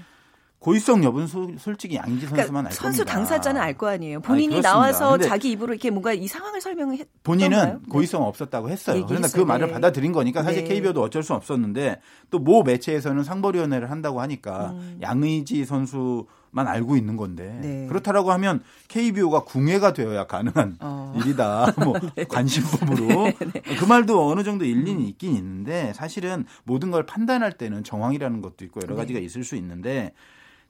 [0.61, 3.13] 고의성 여부는 소, 솔직히 양지 선수만 그러니까 알 선수 겁니다.
[3.13, 4.21] 당사자는 알 거 아니에요.
[4.21, 7.91] 본인이 아니, 나와서 자기 입으로 이렇게 뭔가 이 상황을 설명을 본인은 네.
[7.91, 9.05] 고의성 없었다고 했어요.
[9.07, 9.73] 그런데 그 말을 네.
[9.75, 10.69] 받아들인 거니까 사실 네.
[10.75, 14.99] KBO도 어쩔 수 없었는데 또 모 매체에서는 상벌위원회를 한다고 하니까 음.
[15.03, 17.87] 양의지 선수 만 알고 있는 건데 네.
[17.89, 21.13] 그렇다라고 하면 KBO가 궁예가 되어야 가능한 어.
[21.19, 21.75] 일이다.
[21.85, 22.25] 뭐 네.
[22.25, 23.61] 관심법으로 네, 네.
[23.77, 25.07] 그 말도 어느 정도 일리는 음.
[25.07, 29.01] 있긴 있는데 사실은 모든 걸 판단할 때는 정황이라는 것도 있고 여러 네.
[29.01, 30.13] 가지가 있을 수 있는데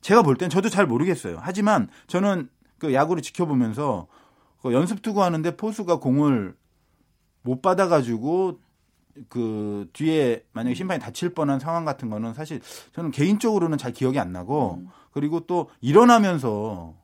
[0.00, 1.36] 제가 볼 땐 저도 잘 모르겠어요.
[1.40, 4.06] 하지만 저는 그 야구를 지켜보면서
[4.62, 6.54] 그 연습 투구 하는데 포수가 공을
[7.42, 8.58] 못 받아가지고
[9.28, 12.60] 그 뒤에 만약에 심판이 다칠 뻔한 상황 같은 거는 사실
[12.94, 14.88] 저는 개인적으로는 잘 기억이 안 나고 음.
[15.14, 16.94] 그리고 또 일어나면서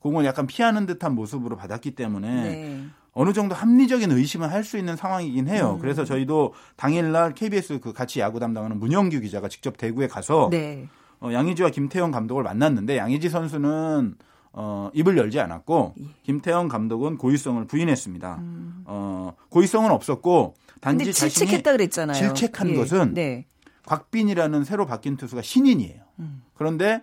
[0.00, 2.84] 공을 약간 피하는 듯한 모습으로 받았기 때문에 네.
[3.12, 5.74] 어느 정도 합리적인 의심을 할 수 있는 상황이긴 해요.
[5.76, 5.80] 음.
[5.80, 10.88] 그래서 저희도 당일날 KBS 그 같이 야구 담당하는 문영규 기자가 직접 대구에 가서 네.
[11.20, 14.14] 어, 양의지와 김태형 감독을 만났는데 양의지 선수는
[14.52, 16.04] 어, 입을 열지 않았고 예.
[16.22, 18.36] 김태형 감독은 고의성을 부인했습니다.
[18.40, 18.82] 음.
[18.86, 22.16] 어, 고의성은 없었고 단지 질책했다 그랬잖아요.
[22.16, 22.74] 질책한 예.
[22.74, 23.46] 것은 네.
[23.84, 26.02] 곽빈이라는 새로 바뀐 투수가 신인이에요.
[26.20, 26.42] 음.
[26.54, 27.02] 그런데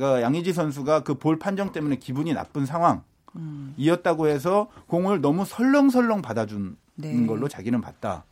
[0.00, 7.26] 양의지 선수가 그 볼 판정 때문에 기분이 나쁜 상황이었다고 해서 공을 너무 설렁설렁 받아준 네.
[7.26, 8.24] 걸로 자기는 봤다.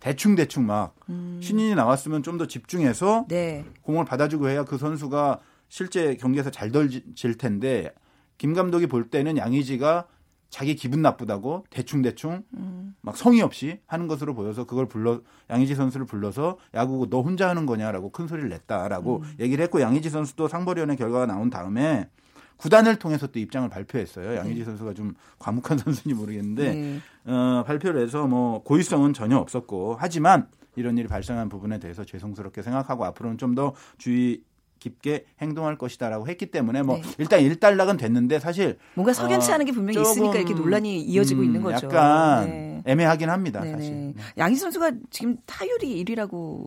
[0.00, 1.38] 대충 대충 막 음.
[1.42, 3.64] 신인이 나왔으면 좀 더 집중해서 네.
[3.82, 7.92] 공을 받아주고 해야 그 선수가 실제 경기에서 잘 덜질 텐데
[8.38, 10.06] 김 감독이 볼 때는 양의지가
[10.50, 12.94] 자기 기분 나쁘다고 대충 대충 음.
[13.00, 17.66] 막 성의 없이 하는 것으로 보여서 그걸 불러 양의지 선수를 불러서 야구 너 혼자 하는
[17.66, 19.34] 거냐라고 큰 소리를 냈다라고 음.
[19.38, 22.08] 얘기를 했고 양의지 선수도 상벌위원회 결과가 나온 다음에
[22.56, 24.36] 구단을 통해서 또 입장을 발표했어요.
[24.36, 24.64] 양의지 네.
[24.64, 27.00] 선수가 좀 과묵한 선수인지 모르겠는데 네.
[27.24, 33.04] 어, 발표를 해서 뭐 고의성은 전혀 없었고 하지만 이런 일이 발생한 부분에 대해서 죄송스럽게 생각하고
[33.04, 34.42] 앞으로는 좀 더 주의
[34.80, 37.02] 깊게 행동할 것이다라고 했기 때문에 뭐 네.
[37.18, 41.62] 일단 일단락은 됐는데 사실 뭔가 석연치 않은 게 분명히 있으니까 이렇게 논란이 이어지고 음, 있는
[41.62, 41.86] 거죠.
[41.86, 42.82] 약간 네.
[42.86, 43.60] 애매하긴 합니다.
[43.60, 43.72] 네네.
[43.72, 43.92] 사실.
[43.92, 44.14] 네.
[44.38, 46.66] 양희 선수가 지금 타율이 1위라고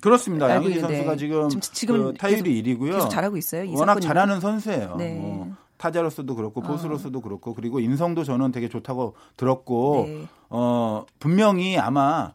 [0.00, 0.48] 그렇습니다.
[0.48, 2.92] 양희지 선수가 지금, 지금 그 타율이 1위고요.
[2.92, 3.70] 계속 잘하고 있어요.
[3.74, 4.94] 워낙 잘하는 선수예요.
[4.96, 5.14] 네.
[5.14, 7.22] 뭐 타자로서도 그렇고 포수로서도 어.
[7.22, 10.26] 그렇고 그리고 인성도 저는 되게 좋다고 들었고 네.
[10.50, 12.32] 어 분명히 아마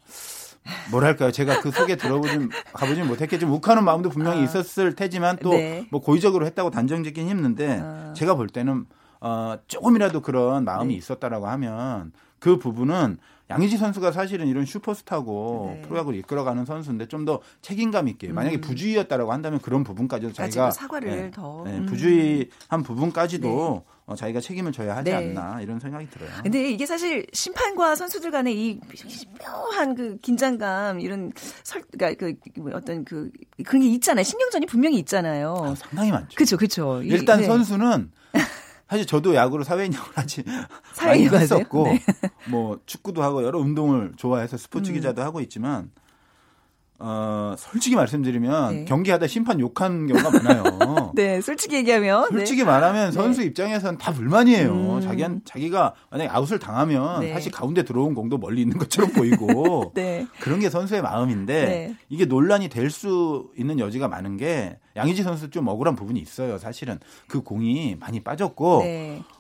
[0.92, 4.44] 뭐랄까요 제가 그 속에 들어보진 가보진 못했겠지만 욱하는 마음도 분명히 아.
[4.44, 5.88] 있었을 테지만 또뭐 네.
[5.92, 8.14] 고의적으로 했다고 단정짓긴 힘든데 아.
[8.16, 8.86] 제가 볼 때는
[9.22, 10.98] 어 조금이라도 그런 마음이 네.
[10.98, 13.18] 있었다라고 하면 그 부분은
[13.50, 15.82] 양의지 선수가 사실은 이런 슈퍼스타고 네.
[15.82, 18.36] 프로야구를 이끌어가는 선수인데 좀 더 책임감 있게 음.
[18.36, 23.93] 만약에 부주의였다라고 한다면 그런 부분까지도 자기가 사과를 네, 더 네, 부주의한 부분까지도 네.
[24.06, 25.16] 어, 자기가 책임을 져야 하지 네.
[25.16, 26.30] 않나 이런 생각이 들어요.
[26.44, 28.80] 근데 이게 사실 심판과 선수들 간의 이
[29.40, 31.32] 묘한 그 긴장감 이런
[31.64, 33.32] 설 그러니까 그뭐 어떤 그
[33.66, 34.24] 그런 게 있잖아요.
[34.24, 35.56] 신경전이 분명히 있잖아요.
[35.58, 36.36] 아, 상당히 많죠.
[36.36, 37.02] 그렇죠, 그렇죠.
[37.04, 37.46] 일단 네.
[37.46, 38.12] 선수는
[38.90, 40.44] 사실 저도 야구로 사회인형을 하지
[41.02, 42.04] 많이 했었고 네.
[42.50, 44.96] 뭐 축구도 하고 여러 운동을 좋아해서 스포츠 음.
[44.96, 45.92] 기자도 하고 있지만
[47.00, 48.86] 어, 솔직히 말씀드리면 네.
[48.86, 51.12] 경기하다 심판 욕하는 경우가 많아요.
[51.16, 52.38] 네, 솔직히 얘기하면 네.
[52.38, 52.66] 솔직히 네.
[52.66, 53.48] 말하면 선수 네.
[53.48, 54.72] 입장에서는 다 불만이에요.
[54.72, 55.02] 음.
[55.02, 57.34] 자기한 자기가 만약에 아웃을 당하면 네.
[57.34, 60.26] 사실 가운데 들어온 공도 멀리 있는 것처럼 보이고 네.
[60.40, 65.68] 그런 게 선수의 마음인데 이게 논란이 될 수 있는 여지가 많은 게 양의지 선수 좀
[65.68, 66.60] 억울한 부분이 있어요.
[66.60, 68.84] 사실은 그 공이 많이 빠졌고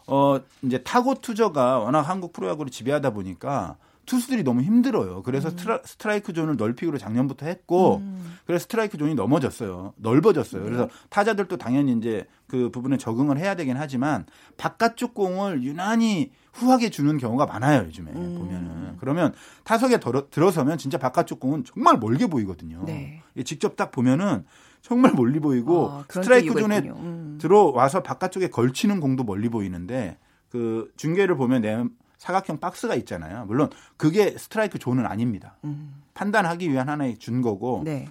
[0.08, 5.24] 어 이제 타고 투저가 워낙 한국 프로야구를 지배하다 보니까 투수들이 너무 힘들어요.
[5.24, 5.78] 그래서 음.
[5.86, 8.38] 스트라이크 존을 넓히기로 작년부터 했고, 음.
[8.46, 9.94] 그래서 스트라이크 존이 넘어졌어요.
[9.98, 10.62] 넓어졌어요.
[10.64, 10.70] 네.
[10.70, 14.26] 그래서 타자들도 당연히 이제 그 부분에 적응을 해야 되긴 하지만
[14.58, 18.36] 바깥쪽 공을 유난히 후하게 주는 경우가 많아요 요즘에 음.
[18.38, 22.84] 보면은 그러면 타석에 들어, 들어서면 진짜 바깥쪽 공은 정말 멀게 보이거든요.
[22.86, 23.24] 네.
[23.44, 24.46] 직접 딱 보면은
[24.82, 27.38] 정말 멀리 보이고 아, 스트라이크 존에 음.
[27.42, 30.18] 들어와서 바깥쪽에 걸치는 공도 멀리 보이는데
[30.50, 31.84] 그 중계를 보면 내
[32.24, 33.44] 사각형 박스가 있잖아요.
[33.48, 35.58] 물론 그게 스트라이크 존은 아닙니다.
[35.66, 36.02] 음.
[36.14, 38.08] 판단하기 위한 하나의 준 거고 네.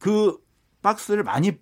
[0.00, 0.36] 그
[0.82, 1.52] 박스를 많이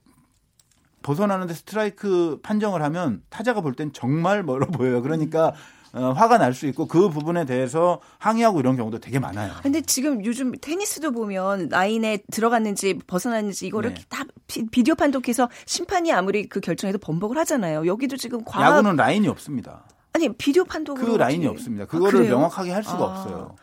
[1.02, 5.02] 벗어나는데 스트라이크 판정을 하면 타자가 볼 땐 정말 멀어 보여요.
[5.02, 5.52] 그러니까
[5.92, 9.52] 어, 화가 날 수 있고 그 부분에 대해서 항의하고 이런 경우도 되게 많아요.
[9.62, 14.02] 근데 지금 요즘 테니스도 보면 라인에 들어갔는지 벗어났는지 이거를 네.
[14.09, 14.24] 다
[14.70, 17.87] 비디오 판독해서 심판이 아무리 그 결정해도 번복을 하잖아요.
[17.87, 19.85] 여기도 지금 과학 야구는 라인이 없습니다.
[20.12, 21.87] 아니 비디오 판독으로 그 라인이 없습니다.
[21.87, 23.05] 그거를 아, 명확하게 할 수가 아.
[23.05, 23.57] 없어요.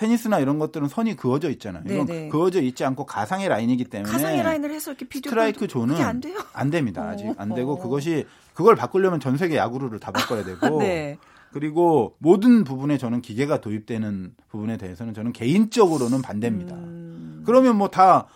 [0.00, 1.82] 테니스나 이런 것들은 선이 그어져 있잖아요.
[1.86, 2.28] 이건 네네.
[2.30, 6.38] 그어져 있지 않고 가상의 라인이기 때문에 가상의 라인을 해서 이렇게 비디오 스트라이크 존은 안 돼요.
[6.54, 7.02] 안 됩니다.
[7.06, 7.78] 아직 어, 안 되고 어.
[7.78, 11.18] 그것이 그걸 바꾸려면 전 세계 야구를 다 바꿔야 되고 네.
[11.52, 16.76] 그리고 모든 부분에 저는 기계가 도입되는 부분에 대해서는 저는 개인적으로는 반대입니다.
[16.76, 17.42] 음...
[17.44, 18.26] 그러면 뭐 다 타,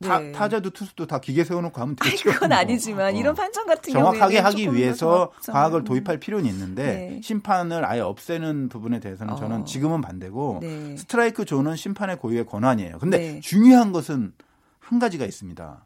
[0.00, 0.32] 네.
[0.32, 2.30] 타자도 투수도 다 기계 세워놓고 하면 되죠.
[2.30, 3.18] 아니, 그건 아니지만 어.
[3.18, 7.20] 이런 판정 같은 정확하게 하기 위해서 과학을 도입할 필요는 있는데 네.
[7.22, 9.64] 심판을 아예 없애는 부분에 대해서는 저는 어.
[9.64, 10.96] 지금은 반대고 네.
[10.96, 12.98] 스트라이크 존은 심판의 고유의 권한이에요.
[12.98, 13.40] 근데 네.
[13.40, 14.32] 중요한 것은
[14.78, 15.84] 한 가지가 있습니다.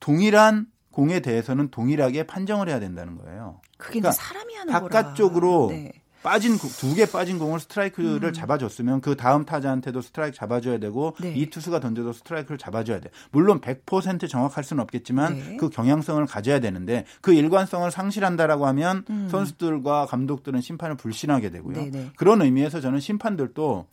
[0.00, 3.60] 동일한 공에 대해서는 동일하게 판정을 해야 된다는 거예요.
[3.78, 6.01] 그게 그러니까 사람이 하는 바깥쪽으로 네.
[6.22, 8.32] 빠진 두 개 빠진 공을 스트라이크를 음.
[8.32, 11.32] 잡아줬으면 그 다음 타자한테도 스트라이크 잡아줘야 되고 네.
[11.34, 13.10] 이 투수가 던져도 스트라이크를 잡아줘야 돼.
[13.30, 15.56] 물론 100% 정확할 수는 없겠지만 네.
[15.56, 19.28] 그 경향성을 가져야 되는데 그 일관성을 상실한다라고 하면 음.
[19.30, 21.74] 선수들과 감독들은 심판을 불신하게 되고요.
[21.74, 21.90] 네네.
[21.90, 22.10] 네.
[22.16, 23.86] 그런 의미에서 저는 심판들도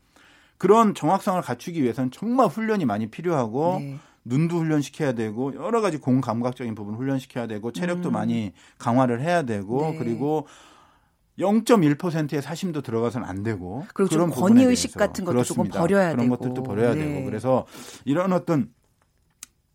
[0.57, 3.97] 그런 정확성을 갖추기 위해서는 정말 훈련이 많이 필요하고 네.
[4.25, 8.13] 눈도 훈련시켜야 되고 여러 가지 공 감각적인 부분 훈련시켜야 되고 체력도 음.
[8.13, 9.97] 많이 강화를 해야 되고 네.
[9.97, 10.45] 그리고
[11.39, 15.73] 0.1%의 사심도 들어가서는 안 되고 그리고 그런 권위 의식 같은 것도 그렇습니다.
[15.73, 17.06] 조금 버려야 그런 되고 그런 것들도 버려야 네.
[17.06, 17.65] 되고 그래서
[18.06, 18.69] 이런 어떤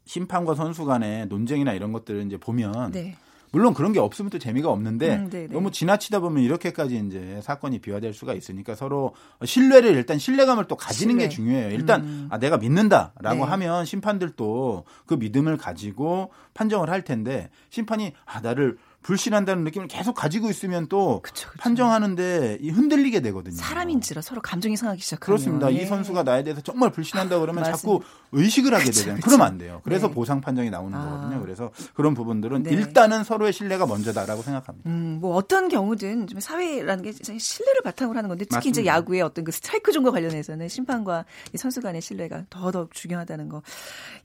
[0.06, 3.16] 심판과 선수 간의 논쟁이나 이런 것들을 이제 보면 네.
[3.54, 5.52] 물론 그런 게 없으면 또 재미가 없는데 음, 네, 네.
[5.52, 11.12] 너무 지나치다 보면 이렇게까지 이제 사건이 비화될 수가 있으니까 서로 신뢰를 일단 신뢰감을 또 가지는
[11.12, 11.24] 신뢰.
[11.26, 11.70] 게 중요해요.
[11.70, 12.28] 일단 음.
[12.30, 13.42] 아 내가 믿는다라고 네.
[13.42, 20.48] 하면 심판들도 그 믿음을 가지고 판정을 할 텐데 심판이 아 나를 불신한다는 느낌을 계속 가지고
[20.50, 21.58] 있으면 또 그쵸, 그쵸.
[21.60, 23.54] 판정하는데 흔들리게 되거든요.
[23.54, 25.72] 사람인지라 서로 감정이 상하기 시작하면 그렇습니다.
[25.72, 25.82] 예.
[25.82, 28.00] 이 선수가 나에 대해서 정말 불신한다 그러면 자꾸
[28.32, 29.20] 의식을 하게 되잖아요.
[29.22, 29.80] 그러면 안 돼요.
[29.84, 30.14] 그래서 네.
[30.14, 31.04] 보상 판정이 나오는 아.
[31.04, 31.40] 거거든요.
[31.42, 32.70] 그래서 그런 부분들은 네.
[32.70, 34.88] 일단은 서로의 신뢰가 먼저다라고 생각합니다.
[34.88, 38.80] 음, 뭐 어떤 경우든 좀 사회라는 게 신뢰를 바탕으로 하는 건데 특히 맞습니다.
[38.80, 43.62] 이제 야구의 어떤 그 스트라이크 존과 관련해서는 심판과 선수 간의 신뢰가 더더욱 중요하다는 거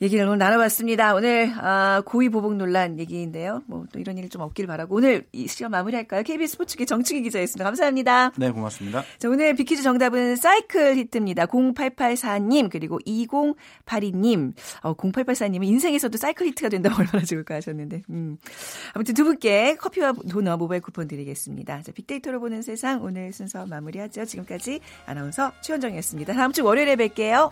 [0.01, 1.15] 얘기를 오늘 나눠봤습니다.
[1.15, 3.61] 오늘 아, 고의 보복 논란 얘기인데요.
[3.67, 6.23] 뭐 또 이런 일이 좀 없기를 바라고 오늘 이 시간 마무리할까요?
[6.23, 7.65] KBS 스포츠국 정충희 기자였습니다.
[7.65, 8.31] 감사합니다.
[8.37, 9.03] 네, 고맙습니다.
[9.17, 11.47] 자, 오늘 빅퀴즈 정답은 사이클 히트입니다.
[11.47, 14.53] 0884님 그리고 2082님.
[14.83, 18.03] 어, 0884님은 인생에서도 사이클 히트가 된다면 얼마나 좋을까 하셨는데.
[18.09, 18.37] 음.
[18.93, 21.81] 아무튼 두 분께 커피와 도넛 모바일 쿠폰 드리겠습니다.
[21.81, 24.25] 자, 빅데이터로 보는 세상 오늘 순서 마무리하죠.
[24.25, 26.33] 지금까지 아나운서 최현정이었습니다.
[26.33, 27.51] 다음 주 월요일에 뵐게요.